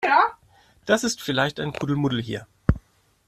Das 0.87 1.03
ist 1.03 1.21
vielleicht 1.21 1.59
ein 1.59 1.73
Kuddelmuddel 1.73 2.23
hier. 2.23 2.47